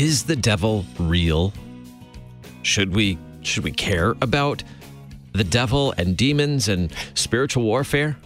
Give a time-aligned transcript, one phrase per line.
[0.00, 1.52] Is the devil real?
[2.62, 4.62] Should we should we care about
[5.34, 8.16] the devil and demons and spiritual warfare?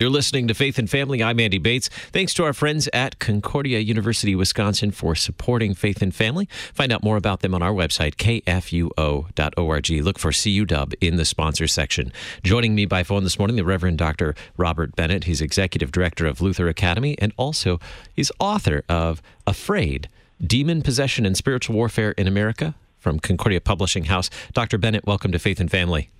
[0.00, 1.22] You're listening to Faith and Family.
[1.22, 1.90] I'm Andy Bates.
[2.12, 6.48] Thanks to our friends at Concordia University, Wisconsin for supporting Faith and Family.
[6.72, 9.90] Find out more about them on our website, kfuo.org.
[9.90, 12.10] Look for CUW in the sponsor section.
[12.42, 14.34] Joining me by phone this morning, the Reverend Dr.
[14.56, 15.24] Robert Bennett.
[15.24, 17.80] He's Executive Director of Luther Academy and also
[18.14, 20.08] he's author of Afraid
[20.46, 24.30] Demon Possession and Spiritual Warfare in America from Concordia Publishing House.
[24.52, 24.78] Dr.
[24.78, 26.10] Bennett, welcome to Faith and Family.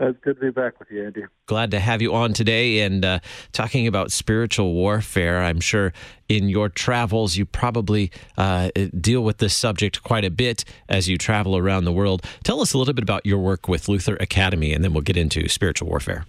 [0.00, 1.24] It's good to be back with you, Andy.
[1.46, 3.18] Glad to have you on today and uh,
[3.52, 5.42] talking about spiritual warfare.
[5.42, 5.92] I'm sure
[6.28, 11.18] in your travels you probably uh, deal with this subject quite a bit as you
[11.18, 12.24] travel around the world.
[12.44, 15.16] Tell us a little bit about your work with Luther Academy, and then we'll get
[15.16, 16.24] into spiritual warfare.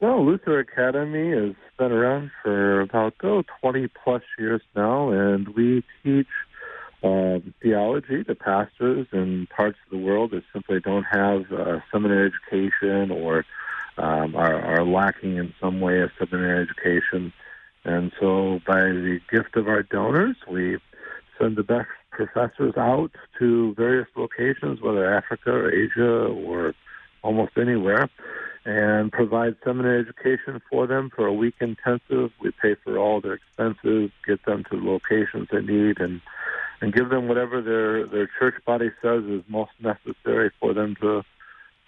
[0.00, 5.82] Well, Luther Academy has been around for about oh, 20 plus years now, and we
[6.02, 6.26] teach
[7.02, 12.30] uh, theology to pastors in parts of the world that simply don't have a seminary
[12.30, 13.44] education or
[13.98, 17.32] um, are, are lacking in some way a seminary education.
[17.84, 20.78] And so, by the gift of our donors, we
[21.38, 26.74] send the best professors out to various locations, whether Africa or Asia or
[27.22, 28.08] almost anywhere,
[28.64, 32.30] and provide seminary education for them for a week intensive.
[32.40, 36.20] We pay for all their expenses, get them to the locations they need, and
[36.82, 41.22] and give them whatever their their church body says is most necessary for them to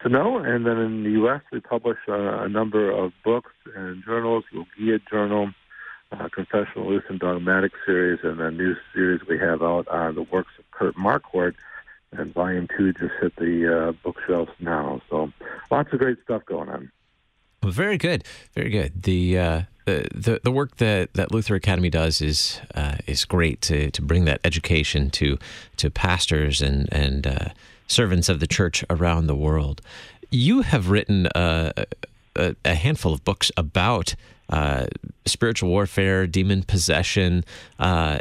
[0.03, 0.39] to know.
[0.39, 4.99] And then in the U.S., we publish a, a number of books and journals, Logia
[5.11, 5.51] Journal,
[6.13, 10.53] uh, Confessional Lutheran Dogmatics series, and a new series we have out on the works
[10.59, 11.55] of Kurt Marquart.
[12.13, 15.01] And volume two just hit the uh, bookshelves now.
[15.09, 15.33] So
[15.71, 16.93] lots of great stuff going on.
[17.63, 19.03] Well, very good, very good.
[19.03, 23.91] The uh, the the work that, that Luther Academy does is uh, is great to,
[23.91, 25.39] to bring that education to
[25.77, 27.49] to pastors and and uh,
[27.87, 29.81] servants of the church around the world.
[30.31, 31.73] You have written a,
[32.37, 34.15] a, a handful of books about
[34.53, 34.85] uh,
[35.25, 37.43] spiritual warfare, demon possession,
[37.79, 38.19] uh,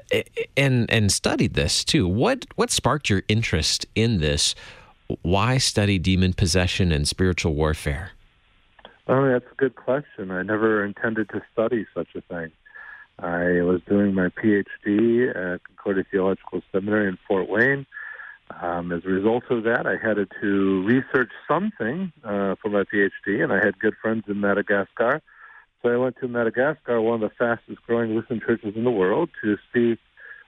[0.56, 2.08] and and studied this too.
[2.08, 4.56] What what sparked your interest in this?
[5.24, 8.12] Why study demon possession and spiritual warfare?
[9.10, 10.32] Oh, that's a good question.
[10.32, 12.52] I never intended to study such a thing.
[13.20, 17.86] I was doing my PhD at Concordia Theological Seminary in Fort Wayne.
[18.62, 23.44] Um, as a result of that, I had to research something uh, for my PhD,
[23.44, 25.22] and I had good friends in Madagascar.
[25.82, 29.30] So I went to Madagascar, one of the fastest growing Lutheran churches in the world,
[29.44, 29.98] to see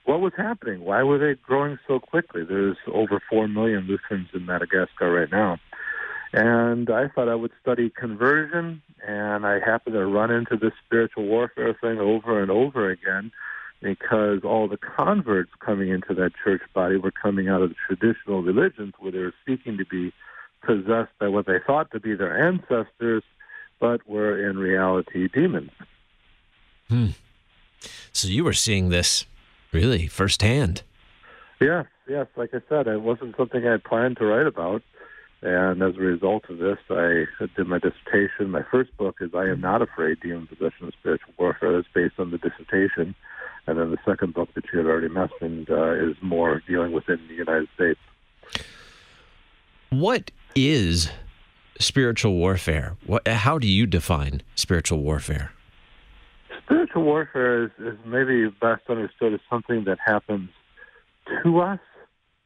[0.06, 0.84] what was happening.
[0.84, 2.44] Why were they growing so quickly?
[2.44, 5.58] There's over 4 million Lutherans in Madagascar right now.
[6.34, 11.26] And I thought I would study conversion, and I happened to run into this spiritual
[11.26, 13.32] warfare thing over and over again
[13.82, 18.42] because all the converts coming into that church body were coming out of the traditional
[18.42, 20.14] religions where they were seeking to be
[20.64, 23.24] possessed by what they thought to be their ancestors,
[23.80, 25.72] but were in reality demons.
[26.90, 27.08] Hmm.
[28.12, 29.26] So you were seeing this
[29.72, 30.84] really firsthand.
[31.60, 32.28] Yes, yes.
[32.36, 34.84] Like I said, it wasn't something I had planned to write about.
[35.42, 37.26] And as a result of this, I
[37.58, 38.50] did my dissertation.
[38.50, 41.74] My first book is I Am Not Afraid, Demon Possession of Spiritual Warfare.
[41.74, 43.14] That's based on the dissertation.
[43.68, 47.20] And then the second book that you had already mentioned uh, is more dealing within
[47.28, 48.00] the United States.
[49.90, 51.10] What is
[51.80, 52.96] spiritual warfare?
[53.06, 55.52] What, how do you define spiritual warfare?
[56.66, 60.50] Spiritual warfare is, is maybe best understood as something that happens
[61.44, 61.80] to us.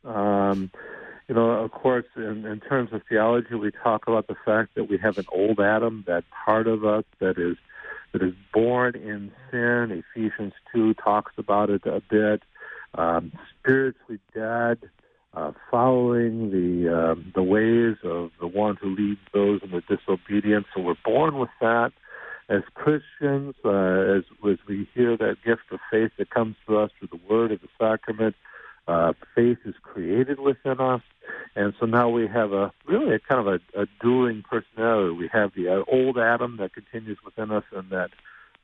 [0.04, 0.72] Um,
[1.28, 4.86] you know, of course, in, in terms of theology, we talk about the fact that
[4.86, 7.58] we have an old Adam, that part of us that is
[8.14, 10.04] that is born in sin.
[10.16, 12.44] Ephesians two talks about it a bit.
[12.96, 14.80] Um, spiritually dead,
[15.38, 20.66] uh, following the uh, the ways of the one who leads those in the disobedience.
[20.74, 21.92] So we're born with that.
[22.50, 26.92] As Christians, uh, as, as we hear that gift of faith that comes to us
[26.98, 28.36] through the word of the sacrament,
[28.88, 31.02] uh, faith is created within us,
[31.56, 35.14] and so now we have a really a kind of a, a dueling personality.
[35.14, 38.10] We have the uh, old Adam that continues within us, and that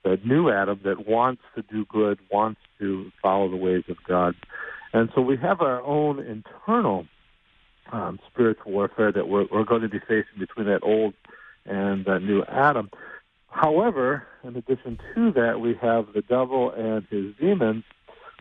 [0.04, 4.34] the new Adam that wants to do good, wants to follow the ways of God.
[4.94, 7.06] And so we have our own internal
[7.92, 11.13] um, spiritual warfare that we're, we're going to be facing between that old
[11.66, 12.90] and that new Adam.
[13.50, 17.84] However, in addition to that, we have the devil and his demons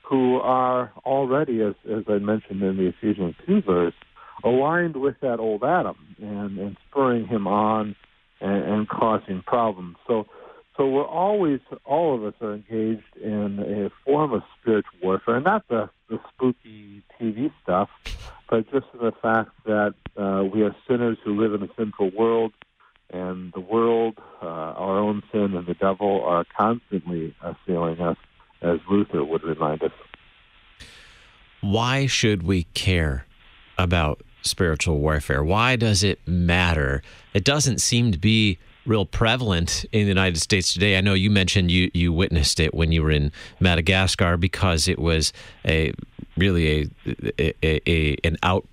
[0.03, 3.95] who are already, as, as I mentioned in the Ephesians 2 verse,
[4.45, 7.95] aligned with that old Adam and, and spurring him on
[8.41, 9.97] and, and causing problems.
[10.07, 10.27] So,
[10.77, 15.45] so we're always, all of us are engaged in a form of spiritual warfare, and
[15.45, 17.91] not the, the spooky, TV stuff,
[18.49, 22.53] but just the fact that uh, we are sinners who live in a sinful world,
[23.11, 28.17] and the world, uh, our own sin, and the devil are constantly assailing us,
[28.63, 29.93] as Luther would remind us.
[31.61, 33.27] Why should we care
[33.77, 35.45] about spiritual warfare?
[35.45, 37.03] Why does it matter?
[37.35, 40.97] It doesn't seem to be real prevalent in the United States today.
[40.97, 44.99] I know you mentioned you you witnessed it when you were in Madagascar because it
[44.99, 45.33] was
[45.65, 45.93] a
[46.37, 48.67] really a, a, a an out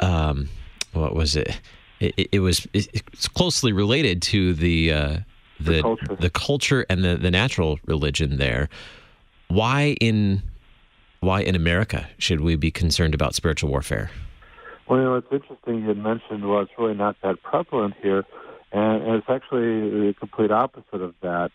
[0.00, 0.48] um,
[0.92, 1.60] what was it?
[2.00, 5.16] It, it was it's closely related to the uh,
[5.60, 6.16] the the culture.
[6.16, 8.68] the culture and the, the natural religion there.
[9.48, 10.42] Why in
[11.20, 14.10] why in America should we be concerned about spiritual warfare?
[14.88, 18.24] Well, you know, it's interesting you had mentioned, well, it's really not that prevalent here.
[18.72, 21.50] And, and it's actually the complete opposite of that.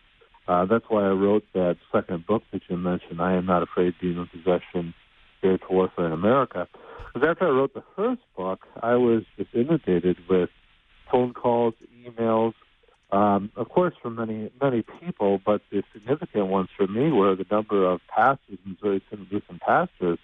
[0.47, 3.95] Uh, that's why I wrote that second book that you mentioned, I Am Not Afraid
[3.99, 4.93] Demon Possession,
[5.39, 6.67] Spiritual Warfare in America.
[7.13, 10.49] Because after I wrote the first book, I was just inundated with
[11.11, 11.73] phone calls,
[12.05, 12.53] emails,
[13.11, 17.45] um, of course, from many many people, but the significant ones for me were the
[17.49, 20.19] number of pastors, Missouri Synod pastors,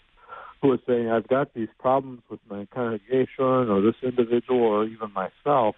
[0.61, 5.11] who are saying, I've got these problems with my congregation or this individual or even
[5.13, 5.75] myself.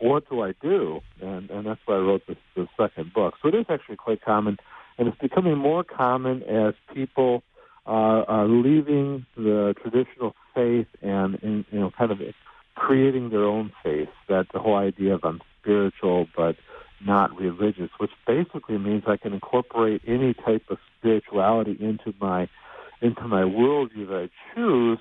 [0.00, 1.00] What do I do?
[1.20, 3.34] And, and that's why I wrote this, the second book.
[3.42, 4.58] So it is actually quite common,
[4.96, 7.42] and it's becoming more common as people
[7.86, 12.20] uh, are leaving the traditional faith and, in, you know, kind of
[12.74, 14.08] creating their own faith.
[14.28, 16.56] That the whole idea of I'm spiritual but
[17.04, 22.48] not religious, which basically means I can incorporate any type of spirituality into my
[23.00, 24.98] into my worldview that I choose.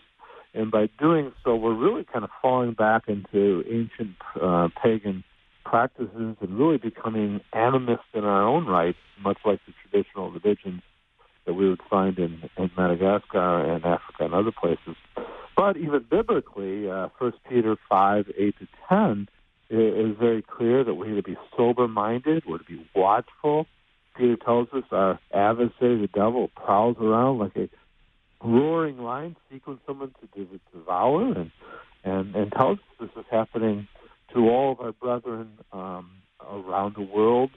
[0.54, 5.24] And by doing so, we're really kind of falling back into ancient uh, pagan
[5.66, 10.82] practices and really becoming animists in our own right, much like the traditional religions
[11.46, 14.96] that we would find in, in Madagascar and Africa and other places.
[15.56, 19.28] But even biblically, uh, 1 Peter 5, 8 to 10,
[19.70, 23.66] is very clear that we need to be sober minded, we're to be watchful.
[24.16, 27.70] Peter tells us our adversary, the devil, prowls around like a
[28.44, 31.52] roaring lion seeking someone to devour and,
[32.04, 33.88] and, and tells us this is happening
[34.34, 36.10] to all of our brethren um,
[36.50, 37.52] around the world.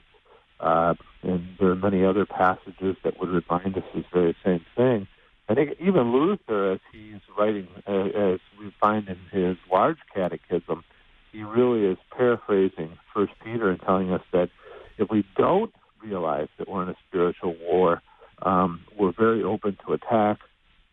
[0.58, 4.64] Uh, and there are many other passages that would remind us of this very same
[4.76, 5.06] thing.
[5.48, 10.84] I think even Luther, as he's writing, uh, as we find in his large catechism,
[11.32, 14.50] he really is paraphrasing First Peter and telling us that
[14.98, 15.72] if we don't
[16.02, 18.02] realize that we're in a spiritual war,
[18.42, 20.38] um, we're very open to attack.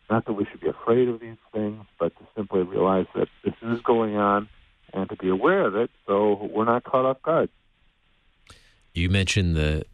[0.10, 3.54] Not that we should be afraid of these things, but to simply realize that this
[3.62, 4.48] is going on
[4.94, 7.50] and to be aware of it so we're not caught off guard.
[8.94, 9.86] You mentioned the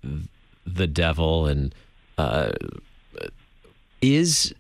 [0.66, 1.76] the devil and
[2.18, 2.52] uh,
[4.02, 4.54] is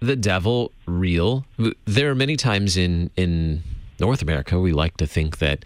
[0.00, 1.44] the devil real?
[1.84, 3.62] There are many times in in
[4.00, 5.64] North America we like to think that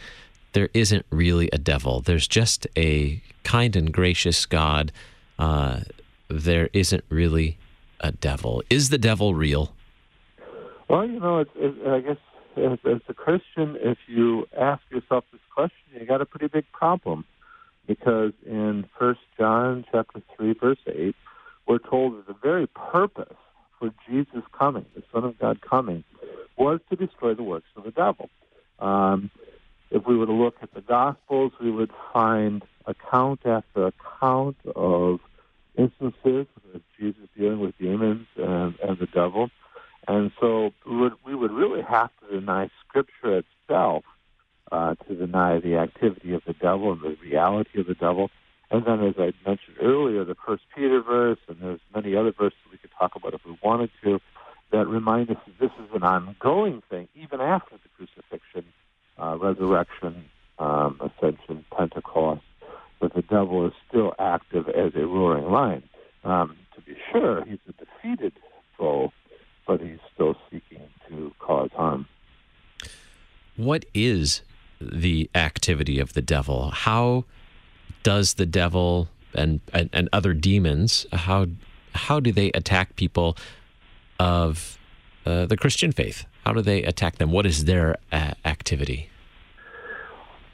[0.53, 2.01] there isn't really a devil.
[2.01, 4.93] There's just a kind and gracious God.
[5.39, 5.81] Uh,
[6.29, 7.59] there isn't really
[8.01, 8.63] a devil.
[8.71, 9.75] Is the devil real?
[10.89, 12.17] Well, you know, it's, it's, I guess
[12.57, 16.65] as, as a Christian, if you ask yourself this question, you got a pretty big
[16.73, 17.25] problem,
[17.87, 21.15] because in First John chapter three verse eight,
[21.67, 23.37] we're told that the very purpose
[23.79, 26.03] for Jesus coming, the Son of God coming,
[26.57, 28.29] was to destroy the works of the devil.
[28.81, 29.31] Um,
[29.91, 35.21] if we were to look at the Gospels, we would find account after account of
[35.77, 39.51] instances of Jesus dealing with demons and, and the devil.
[40.09, 44.05] And so we would, really have to deny Scripture itself
[44.73, 48.31] uh, to deny the activity of the devil and the reality of the devil.
[48.71, 52.59] And then, as I mentioned earlier, the First Peter verse, and there's many other verses
[52.71, 54.21] we could talk about if we wanted to,
[54.73, 58.65] that remind us that this is an ongoing thing, even after the crucifixion,
[59.19, 60.25] uh, resurrection,
[60.59, 62.43] um, ascension, Pentecost
[63.01, 64.93] but the devil is still active as
[65.51, 65.83] lion.
[66.25, 68.33] Um, to be sure, he's a defeated
[68.77, 69.13] foe,
[69.67, 72.07] but he's still seeking to cause harm.
[73.57, 74.43] What is
[74.81, 76.71] the activity of the devil?
[76.71, 77.25] How
[78.03, 81.47] does the devil and, and, and other demons how
[81.93, 83.37] how do they attack people
[84.19, 84.79] of
[85.27, 86.25] uh, the Christian faith?
[86.45, 87.33] How do they attack them?
[87.33, 89.11] What is their uh, activity?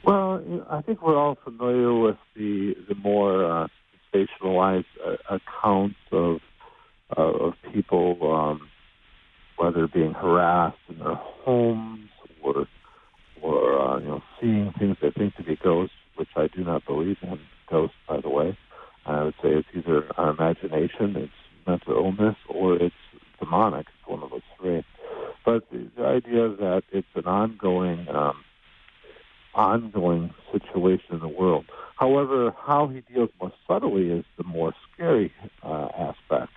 [0.03, 3.67] Well, I think we're all familiar with the the more uh,
[4.25, 6.39] sensationalized uh, accounts of
[7.17, 8.69] uh, of people, um,
[9.57, 12.09] whether being harassed in their homes
[12.41, 12.67] or
[13.41, 16.85] or uh, you know seeing things they think to be ghosts, which I do not
[16.85, 17.95] believe in ghosts.
[18.07, 18.57] By the way,
[19.05, 21.31] I would say it's either our imagination, it's
[21.65, 22.95] mental illness, or it's
[23.39, 23.87] demonic.
[23.87, 24.83] It's one of those three.
[25.45, 25.63] But
[25.99, 28.43] idea that it's an ongoing, um,
[29.53, 31.65] ongoing situation in the world.
[31.97, 35.33] However, how he deals more subtly is the more scary
[35.63, 36.51] uh, aspect.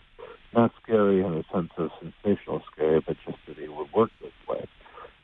[0.52, 4.33] Not scary in the sense of sensational scary, but just that he would work this
[4.49, 4.67] way.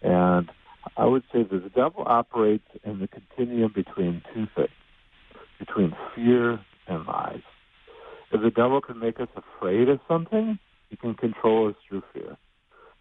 [0.02, 0.50] And
[0.96, 4.68] I would say that the devil operates in the continuum between two things,
[5.58, 7.42] between fear and lies.
[8.30, 12.36] If the devil can make us afraid of something, he can control us through fear.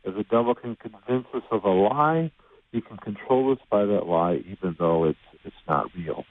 [0.06, 2.32] If the devil can convince us of a lie,
[2.72, 6.26] he can control us by that lie, even though it's it's not real.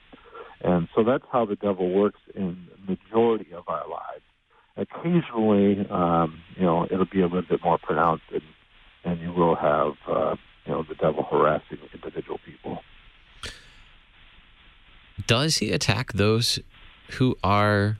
[0.61, 1.03] And so
[1.83, 4.23] works in the majority of our lives.
[4.77, 8.41] Occasionally, um, you know, it'll be a little bit more pronounced, and,
[9.03, 12.81] and you will have, uh, you know, the devil harassing individual people.
[15.27, 16.59] Does he attack those
[17.11, 17.97] who are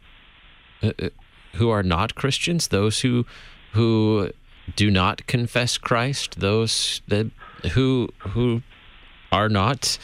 [0.84, 1.10] uh, uh
[1.54, 2.68] who are not Christians?
[2.68, 3.26] Those who
[3.72, 4.32] who
[4.76, 6.40] do not confess Christ?
[6.40, 7.32] Those that
[7.72, 8.62] who who
[9.32, 9.98] are not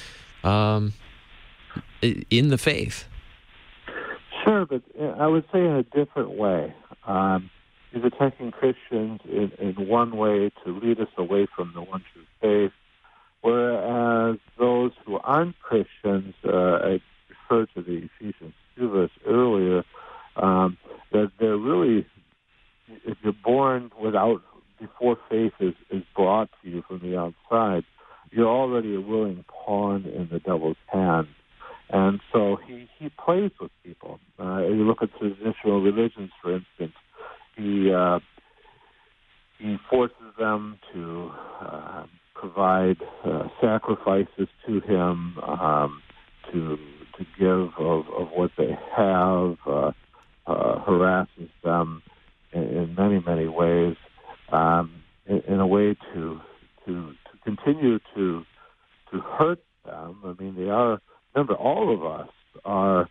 [0.44, 0.94] um,
[2.01, 3.08] in the faith?
[4.51, 6.74] Sure, but uh, I would say in a different way.
[7.08, 7.50] Um,
[7.93, 12.25] he's attacking Christians in, in one way to lead us away from the one true
[12.41, 12.74] faith,
[13.39, 19.84] whereas those who aren't Christians, uh, I referred to the Ephesians 2 verse earlier,
[20.36, 20.77] um,
[21.13, 22.05] that they're really,
[23.05, 24.41] if you're born without,
[24.81, 27.86] before faith is, is brought to you from the outside,
[28.31, 31.29] you're already a willing pawn in the devil's hand.
[31.91, 34.19] And so he, he plays with people.
[34.39, 36.95] Uh, you look at traditional religions, for instance,
[37.57, 38.19] he, uh,
[39.57, 41.31] he forces them to
[41.62, 46.01] uh, provide uh, sacrifices to him, um,
[46.51, 46.77] to
[47.17, 49.91] to give of, of what they have, uh,
[50.48, 52.01] uh, harasses them
[52.53, 53.95] in, in, many many ways,
[54.51, 56.39] um, in, in, a way to
[56.86, 58.43] to to continue to
[59.12, 60.17] to hurt them.
[60.25, 61.00] I mean, they are
[61.33, 62.29] remember, all of us
[62.65, 63.09] are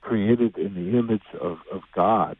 [0.00, 2.36] created in the image of, of God.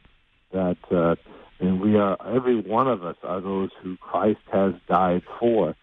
[0.53, 1.15] That uh,
[1.61, 5.77] and we are every one of us are those who Christ has died for.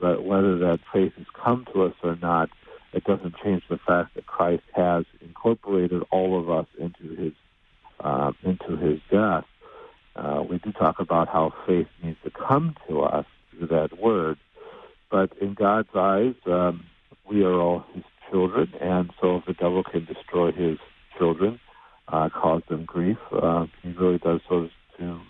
[0.00, 2.50] But whether that faith has come to us or not,
[2.92, 7.32] it doesn't change the fact that Christ has incorporated all of us into His
[8.00, 9.44] uh, into His death.
[10.16, 14.38] Uh, we do talk about how faith needs to come to us through that word,
[15.10, 16.84] but in God's eyes, um,
[17.28, 20.78] we are all His children, and so if the devil can destroy his
[21.16, 21.60] children,
[22.08, 24.68] uh, cause them grief, uh, he really does so
[24.98, 25.20] to,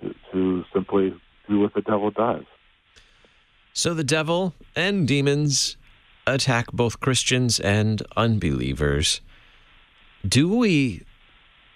[0.00, 1.14] to to simply
[1.48, 2.44] do what the devil does.
[3.72, 5.76] So the devil and demons
[6.26, 9.20] attack both Christians and unbelievers.
[10.26, 11.02] Do we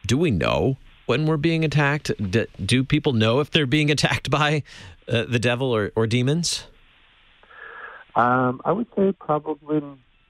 [0.06, 0.76] do we know
[1.06, 2.10] when we're being attacked?
[2.30, 4.62] Do, do people know if they're being attacked by
[5.08, 6.66] uh, the devil or, or demons?
[8.16, 9.82] Um, I would say probably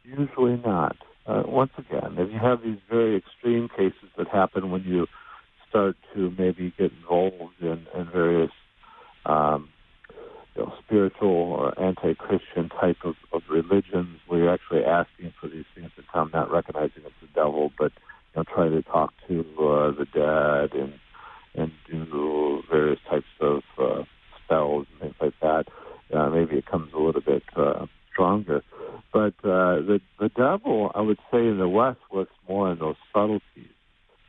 [0.05, 0.97] Usually not.
[1.27, 5.07] Uh, once again, if you have these very extreme cases that happen when you
[5.69, 8.51] start to maybe get involved in, in various
[9.27, 9.69] um,
[10.57, 15.67] you know, spiritual or anti-Christian type of, of religions where you're actually asking for these
[15.75, 17.93] things to come, not recognizing it's the devil, but
[18.35, 20.95] you know, try to talk to uh, the dead and
[21.55, 24.05] and do various types of uh,
[24.45, 25.65] spells and things like that.
[26.15, 28.63] Uh, maybe it comes a little bit uh, stronger.
[29.13, 32.97] But uh, the the devil, I would say, in the West works more in those
[33.13, 33.75] subtleties.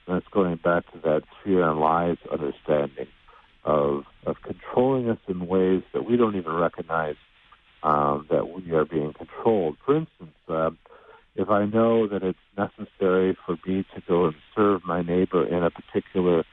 [0.07, 3.07] And that's going back to that fear and lies understanding
[3.63, 7.15] of of controlling us in ways that we don't even recognize
[7.83, 9.77] um, that we are being controlled.
[9.85, 10.71] For instance, uh,
[11.35, 15.63] if I know that it's necessary for me to go and serve my neighbor in
[15.63, 16.43] a particular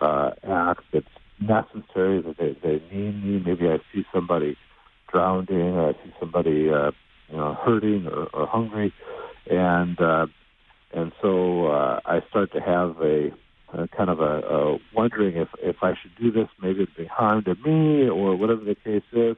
[0.00, 1.06] uh, act that's
[1.40, 4.56] necessary, that they, they need me, maybe I see somebody
[5.10, 6.92] drowning, or I see somebody uh,
[7.28, 8.92] you know, hurting or, or hungry,
[9.50, 10.26] and uh,
[10.92, 13.30] and so uh, I start to have a,
[13.72, 17.06] a kind of a, a wondering if if I should do this, maybe it'd be
[17.06, 19.36] harm to me or whatever the case is.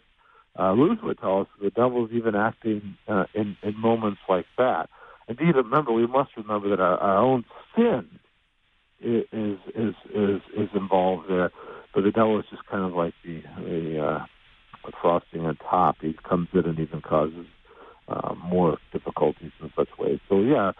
[0.58, 4.88] Uh, Luther would tell us the devil's even acting uh, in in moments like that.
[5.28, 8.06] Indeed, remember we must remember that our, our own sin
[9.00, 11.50] is is is is involved there,
[11.94, 14.26] but the devil is just kind of like the the uh,
[15.00, 15.96] frosting on top.
[16.00, 17.46] He comes in and even causes
[18.08, 20.20] uh, more difficulties in such ways.
[20.28, 20.72] So yeah,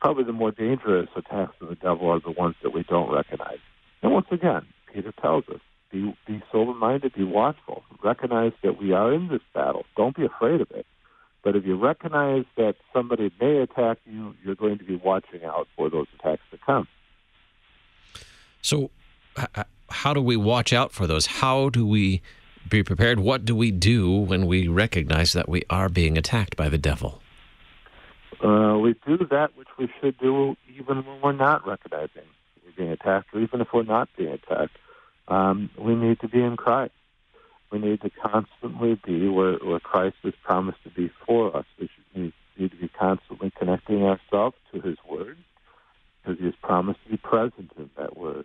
[0.00, 3.58] probably the more dangerous attacks of the devil are the ones that we don't recognize.
[4.02, 7.84] And once again, Peter tells us, be, be sober-minded, be watchful.
[8.02, 9.84] Recognize that we are in this battle.
[9.96, 10.86] Don't be afraid of it.
[11.42, 15.68] But if you recognize that somebody may attack you, you're going to be watching out
[15.76, 16.88] for those attacks to come.
[18.62, 18.90] So,
[19.90, 21.26] how do we watch out for those?
[21.26, 22.22] How do we
[22.68, 23.20] be prepared.
[23.20, 27.20] What do we do when we recognize that we are being attacked by the devil?
[28.42, 32.24] Uh, we do that which we should do even when we're not recognizing
[32.64, 34.76] we're being attacked, or even if we're not being attacked.
[35.28, 36.92] Um, we need to be in Christ.
[37.70, 41.64] We need to constantly be where, where Christ has promised to be for us.
[41.80, 45.38] We should need, need to be constantly connecting ourselves to His Word,
[46.22, 48.44] because He has promised to be present in that Word.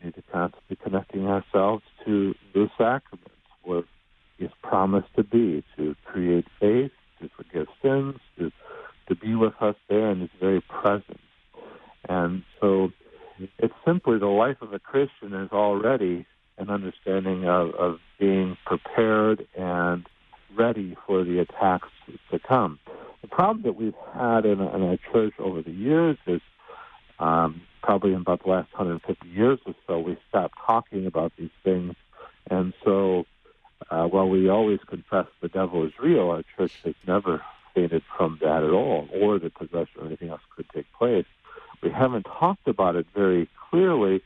[0.00, 3.30] We need to constantly connecting ourselves to the sacraments,
[3.64, 3.82] where
[4.38, 8.52] He promised to be, to create faith, to forgive sins, to
[9.08, 11.18] to be with us there in His very presence.
[12.08, 12.90] And so
[13.58, 16.26] it's simply the life of a Christian is already
[16.58, 20.06] an understanding of, of being prepared and
[20.56, 21.88] ready for the attacks
[22.30, 22.78] to come.
[23.22, 26.40] The problem that we've had in, in our church over the years is
[27.18, 31.50] um, probably in about the last 150 years or so, we stopped talking about these
[31.64, 31.94] things.
[32.50, 33.24] And so
[33.90, 37.42] uh, while we always confess the devil is real, our church has never
[37.74, 41.26] fainted from that at all, or that possession or anything else could take place.
[41.82, 44.22] We haven't talked about it very clearly,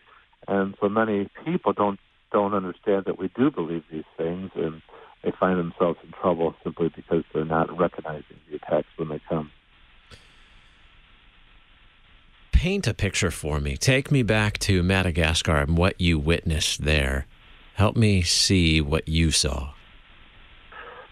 [0.46, 1.98] and so many people don't
[2.30, 4.82] don't understand that we do believe these things, and
[5.24, 9.50] they find themselves in trouble simply because they're not recognizing the attacks when they come.
[12.52, 13.76] Paint a picture for me.
[13.76, 17.26] Take me back to Madagascar and what you witnessed there.
[17.78, 19.70] Help me see what you saw.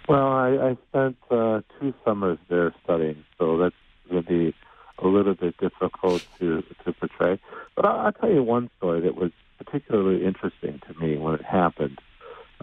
[0.08, 3.76] Well, I, I spent uh, two summers there studying, so that's
[4.10, 4.54] going to be
[4.98, 7.38] a little bit difficult to to portray.
[7.76, 11.44] But I'll, I'll tell you one story that was particularly interesting to me when it
[11.44, 12.00] happened.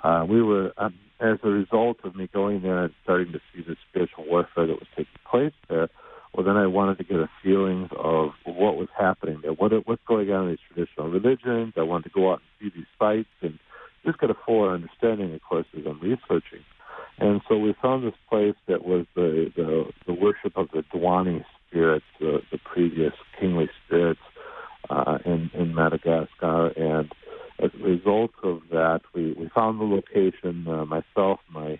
[0.04, 3.62] Uh, we were, um, as a result of me going there and starting to see
[3.62, 5.88] the spiritual warfare that was taking place there.
[6.34, 10.04] Well, then I wanted to get a feeling of what was happening there, what what's
[10.06, 11.76] going on in these traditional religions.
[11.78, 13.60] I wanted to go out and see these sites and
[14.06, 16.64] just get a fuller understanding, of course, as I'm researching.
[17.20, 21.44] And so we found this place that was the the, the worship of the Dwani
[21.68, 24.22] spirits, the, the previous kingly spirits
[24.90, 26.68] uh, in in Madagascar.
[26.70, 27.12] And
[27.60, 30.68] as a result of that, we we found the location.
[30.68, 31.80] Uh, myself, my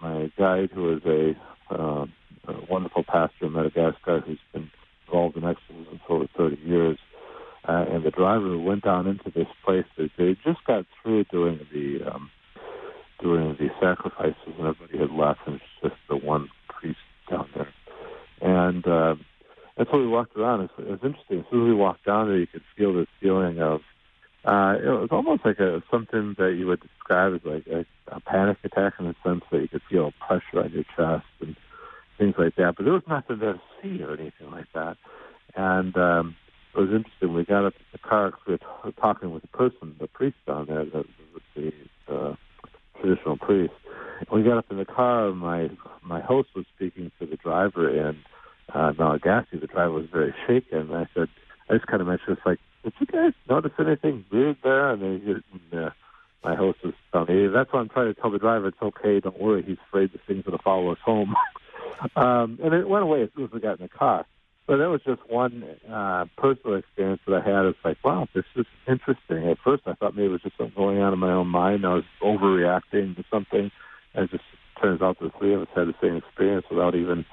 [0.00, 1.34] my guide, who is a,
[1.72, 2.06] uh,
[2.48, 4.68] a wonderful pastor in Madagascar, who's been
[5.06, 6.98] involved in exorcism for over 30 years.
[7.92, 9.84] And the driver went down into this place.
[9.98, 12.30] They just got through doing the um,
[13.20, 17.68] doing these sacrifices, and everybody had left, and it's just the one priest down there.
[18.40, 19.16] And uh,
[19.76, 20.62] and so we walked around.
[20.62, 21.40] It was, it was interesting.
[21.40, 23.82] As soon as we walked down there, you could feel this feeling of
[24.46, 28.20] uh, it was almost like a something that you would describe as like a, a
[28.20, 31.56] panic attack in the sense that you could feel pressure on your chest and
[32.16, 32.74] things like that.
[32.74, 34.96] But there was nothing there to see or anything like that.
[35.54, 36.36] And um,
[36.74, 37.34] it was interesting.
[37.34, 38.32] We got up in the car.
[38.46, 41.04] We were talking with the person, the priest down there, the,
[41.54, 41.72] the,
[42.08, 42.34] uh,
[43.00, 43.72] traditional priest.
[44.32, 45.70] we got up in the car, my
[46.02, 48.16] my host was speaking to the driver in
[48.72, 49.58] uh, Malagasy.
[49.60, 50.92] The driver was very shaken.
[50.92, 51.28] I said,
[51.68, 54.90] I just kind of mentioned, it's like, did you guys notice anything weird there?
[54.90, 55.90] And, they, and uh,
[56.42, 59.20] my host was telling me, that's why I'm trying to tell the driver it's okay,
[59.20, 59.62] don't worry.
[59.62, 61.34] He's afraid the thing's going to follow us home.
[62.16, 64.26] um, and it went away as soon as we got in the car.
[64.66, 67.66] So that was just one uh, personal experience that I had.
[67.66, 69.48] It's like, wow, this is interesting.
[69.48, 71.84] At first, I thought maybe it was just something going on in my own mind.
[71.84, 73.70] I was overreacting to something.
[74.14, 74.44] And it just
[74.80, 77.24] turns out the three of us had the same experience without even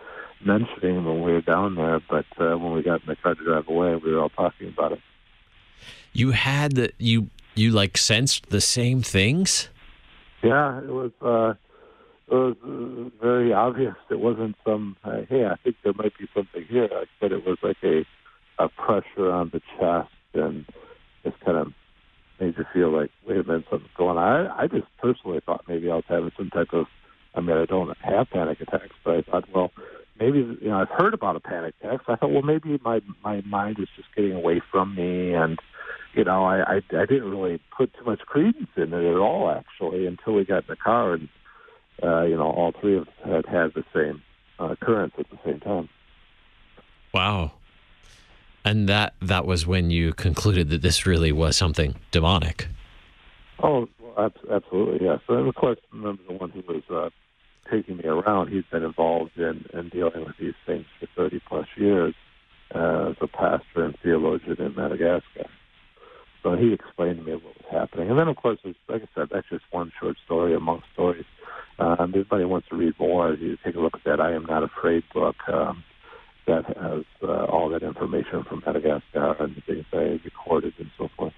[0.44, 2.00] mentioning when we were down there.
[2.10, 4.70] But uh, when we got in the car to drive away, we were all talking
[4.70, 5.00] about it.
[6.14, 9.70] You had that you you like sensed the same things.
[10.42, 11.12] Yeah, it was.
[11.22, 11.54] Uh,
[12.32, 13.96] it was uh, very obvious.
[14.10, 16.90] It wasn't some, uh, hey, I think there might be something here.
[16.92, 18.06] I said it was like a,
[18.60, 20.66] a pressure on the chest and
[21.24, 21.74] just kind of
[22.40, 24.48] made you feel like, wait a minute, something's going on.
[24.48, 26.86] I, I just personally thought maybe I was having some type of,
[27.36, 29.72] I mean, I don't have panic attacks, but I thought, well,
[30.20, 32.02] maybe, you know, I've heard about a panic attack.
[32.06, 35.60] So I thought, well, maybe my, my mind is just getting away from me and,
[36.14, 39.52] you know, I, I, I didn't really put too much credence in it at all,
[39.52, 41.30] actually, until we got in the car and
[42.04, 44.22] uh, you know, all three of us had had the same
[44.60, 45.90] uh, occurrence at the same time.
[47.14, 47.54] Wow.
[48.66, 52.68] And that that was when you concluded that this really was something demonic.
[53.62, 55.20] Oh, absolutely, yes.
[55.28, 57.10] And of course, remember the one who was uh,
[57.72, 58.50] taking me around.
[58.50, 62.14] He's been involved in, in dealing with these things for 30 plus years
[62.72, 65.50] as a pastor and theologian in Madagascar.
[66.44, 68.10] So he explained to me what was happening.
[68.10, 71.26] And then, of course, like I said, that's just one short story among stories
[71.80, 74.46] um, if anybody wants to read more, you take a look at that I Am
[74.46, 75.84] Not Afraid book um,
[76.46, 81.10] that has uh, all that information from Madagascar and the things I recorded and so
[81.16, 81.34] forth.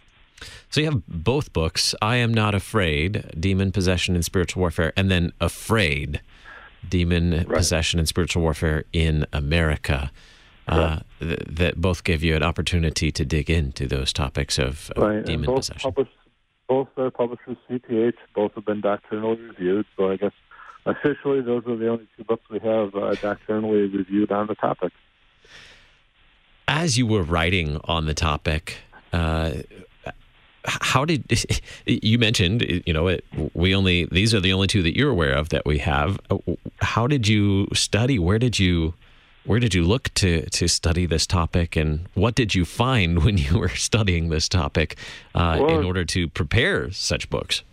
[0.69, 5.11] So you have both books I Am Not Afraid, Demon Possession and Spiritual Warfare, and
[5.11, 6.21] then Afraid,
[6.87, 7.57] Demon right.
[7.57, 10.11] Possession and Spiritual Warfare in America.
[10.67, 15.03] Uh, th- that both give you an opportunity to dig into those topics of, of
[15.03, 15.25] right.
[15.25, 15.91] demon both possession.
[15.91, 16.11] Published,
[16.71, 18.13] both published with CPH.
[18.33, 19.85] Both have been doctrinally reviewed.
[19.97, 20.31] So I guess
[20.85, 24.93] officially, those are the only two books we have uh, doctrinally reviewed on the topic.
[26.69, 28.77] As you were writing on the topic,
[29.11, 29.51] uh,
[30.63, 31.25] how did
[31.85, 35.33] you mentioned you know it, we only these are the only two that you're aware
[35.33, 36.19] of that we have
[36.81, 38.93] how did you study where did you
[39.45, 43.37] where did you look to to study this topic and what did you find when
[43.37, 44.97] you were studying this topic
[45.35, 47.63] uh, well, in order to prepare such books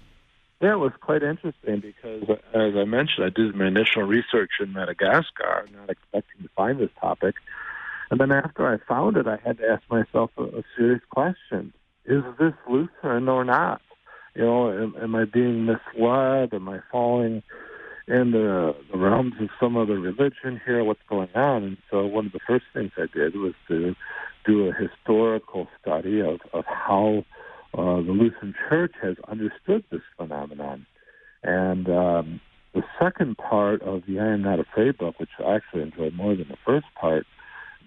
[0.61, 2.23] yeah it was quite interesting because
[2.55, 6.91] as i mentioned i did my initial research in madagascar not expecting to find this
[7.01, 7.35] topic
[8.11, 11.73] and then after i found it i had to ask myself a, a serious question
[12.09, 13.83] is this Lutheran or not?
[14.35, 16.55] You know, am, am I being misled?
[16.55, 17.43] Am I falling
[18.09, 20.83] in the, the realms of some other religion here?
[20.83, 21.63] What's going on?
[21.65, 23.95] And so one of the first things I did was to
[24.47, 27.25] do a historical study of, of how
[27.75, 30.87] uh, the Lutheran Church has understood this phenomenon.
[31.43, 32.41] And um,
[32.75, 36.35] the second part of the I Am Not Afraid book, which I actually enjoyed more
[36.35, 37.27] than the first part,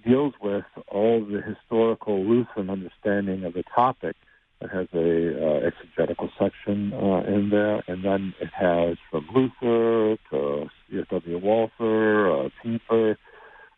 [0.06, 4.16] deals with all the historical Lutheran understanding of the topic.
[4.62, 10.18] It has a uh, exegetical section uh, in there, and then it has from Luther
[10.30, 11.40] to C.F.W.
[11.40, 12.50] Walther, uh,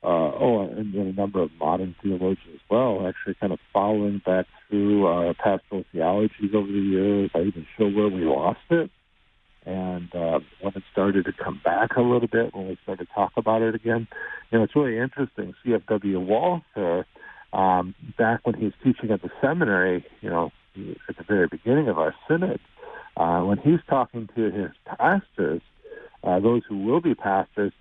[0.03, 4.21] uh, oh, and then a number of modern theologians as well, actually kind of following
[4.25, 7.31] back through our pastoral theologies over the years.
[7.33, 8.91] I even show where we lost it.
[9.65, 13.13] And uh, when it started to come back a little bit, when we started to
[13.13, 14.09] talk about it again,
[14.51, 15.53] you know, it's really interesting.
[15.63, 16.19] C.F.W.
[16.19, 17.05] Walther,
[17.53, 20.51] um, back when he was teaching at the seminary, you know,
[21.09, 22.59] at the very beginning of our synod,
[23.17, 25.61] uh, when he's talking to his pastors,
[26.23, 27.73] uh, those who will be pastors,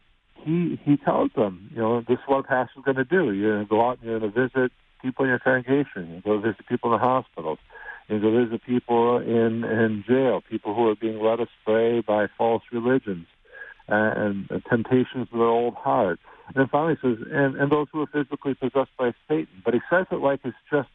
[0.44, 3.32] he he tells them, you know, this is what a pastor's going to do.
[3.32, 6.14] You're going to go out and you're going to visit people in your congregation.
[6.14, 7.58] You go visit people in the hospitals.
[8.08, 12.62] You go visit people in in jail, people who are being led astray by false
[12.72, 13.26] religions
[13.88, 16.18] uh, and, and temptations of their old heart.
[16.48, 19.62] And then finally says, and, and those who are physically possessed by Satan.
[19.64, 20.88] But he says it like it's just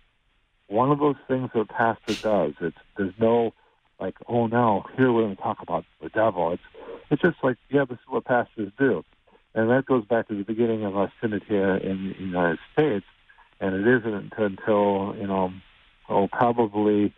[0.67, 2.53] one of those things that a pastor does.
[2.61, 3.53] It's there's no
[3.99, 6.51] like, oh no, here we're going to talk about the devil.
[6.51, 6.63] It's
[7.09, 9.03] it's just like, yeah, this is what pastors do.
[9.55, 13.05] And that goes back to the beginning of our synod here in the United States.
[13.59, 15.51] And it isn't until, you know,
[16.09, 17.13] oh, probably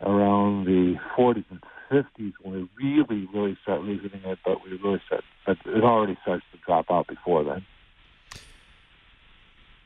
[0.00, 5.00] around the 40s and 50s when we really, really start losing it, but we really
[5.06, 7.64] start, but it already starts to drop out before then.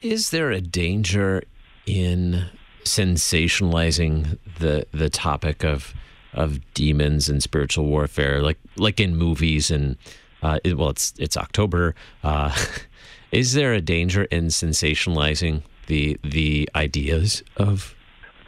[0.01, 1.43] Is there a danger
[1.85, 2.47] in
[2.91, 5.95] sensationalizing the the topic of
[6.33, 9.97] of demons and spiritual warfare, like like in movies and
[10.43, 11.95] uh, it, well, it's it's October.
[12.23, 12.55] Uh,
[13.33, 17.95] is there a danger in sensationalizing the the ideas of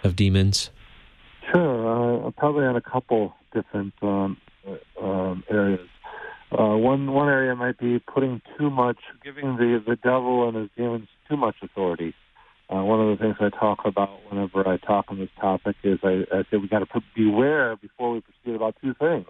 [0.05, 0.71] of demons?
[1.51, 4.39] Sure, uh, probably on a couple different um,
[5.01, 5.89] um, areas.
[6.51, 10.71] Uh, one one area might be putting too much, giving the the devil and his
[10.77, 12.15] demons too much authority.
[12.73, 15.99] Uh, one of the things I talk about whenever I talk on this topic is
[16.03, 19.27] I, I say we got to beware before we proceed about two things.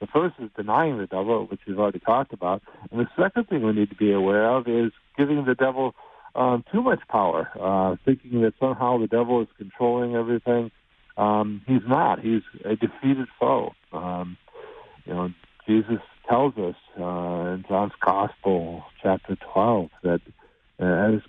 [0.00, 3.62] The first is denying the devil, which we've already talked about, and the second thing
[3.62, 5.94] we need to be aware of is giving the devil
[6.34, 10.70] um, too much power, uh, thinking that somehow the devil is controlling everything.
[11.18, 12.20] Um, he's not.
[12.20, 13.74] He's a defeated foe.
[13.92, 14.38] Um,
[15.04, 15.30] you know,
[15.66, 20.20] Jesus tells us uh, in John's Gospel, chapter 12, that
[20.80, 21.22] uh, at his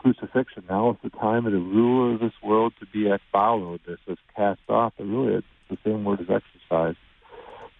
[0.00, 3.98] crucifixion, now is the time of the ruler of this world to be ekbalo, this
[4.08, 4.92] is cast off.
[4.96, 6.96] But really, it's the same word as exorcise.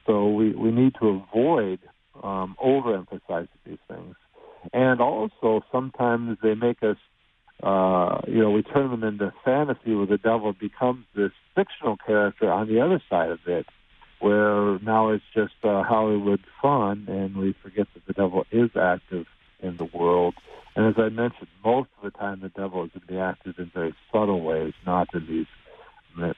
[0.07, 1.81] So we, we need to avoid
[2.23, 4.15] um, overemphasizing these things.
[4.73, 6.97] And also, sometimes they make us,
[7.63, 12.51] uh, you know, we turn them into fantasy where the devil becomes this fictional character
[12.51, 13.67] on the other side of it,
[14.21, 19.27] where now it's just uh, Hollywood fun, and we forget that the devil is active
[19.61, 20.35] in the world.
[20.77, 23.55] And as I mentioned, most of the time the devil is going to be active
[23.59, 25.47] in very subtle ways, not in these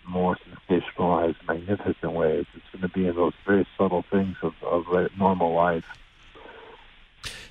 [0.08, 0.36] more
[0.70, 2.46] sensationalized, magnificent ways.
[2.54, 4.84] It's going to be in those very subtle things of, of
[5.18, 5.84] normal life.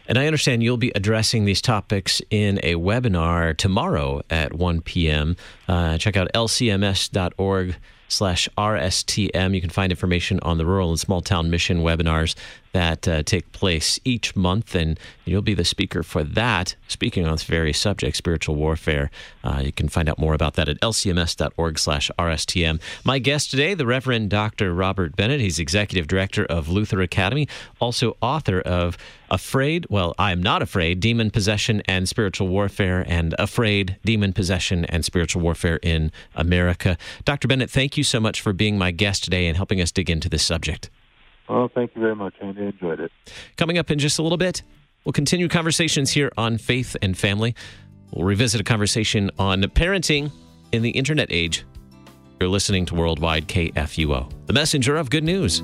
[0.08, 5.36] And I understand you'll be addressing these topics in a webinar tomorrow at 1 p.m.
[5.68, 7.76] Uh, check out lcms.org
[8.08, 9.54] slash RSTM.
[9.54, 12.36] You can find information on the rural and small town mission webinars
[12.74, 17.32] that uh, take place each month, and you'll be the speaker for that, speaking on
[17.32, 19.10] this very subject, spiritual warfare.
[19.44, 22.82] Uh, you can find out more about that at lcms.org slash RSTM.
[23.04, 24.74] My guest today, the Reverend Dr.
[24.74, 25.42] Robert Bennett.
[25.42, 27.48] He's Executive Director of Luther Academy,
[27.80, 28.98] also author of
[29.30, 34.86] Afraid, well, I am not afraid, Demon Possession and Spiritual Warfare, and Afraid, Demon Possession
[34.86, 36.98] and Spiritual Warfare in America.
[37.26, 37.48] Dr.
[37.48, 40.30] Bennett, thank you so much for being my guest today and helping us dig into
[40.30, 40.90] this subject.
[41.50, 42.62] Well, thank you very much, Andy.
[42.62, 43.12] I enjoyed it.
[43.56, 44.62] Coming up in just a little bit,
[45.06, 47.56] we'll continue conversations here on faith and family.
[48.12, 50.32] We'll revisit a conversation on parenting
[50.72, 51.66] in the internet age.
[52.40, 55.64] You're listening to Worldwide KFUO, the messenger of good news.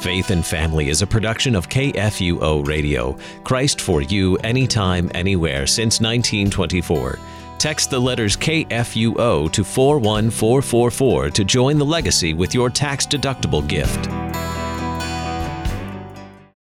[0.00, 6.00] Faith and Family is a production of KFUO Radio, Christ for you, anytime, anywhere, since
[6.00, 7.18] 1924.
[7.58, 14.27] Text the letters KFUO to 41444 to join the legacy with your tax deductible gift.